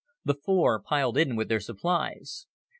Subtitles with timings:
[0.25, 2.47] The four piled in with their supplies.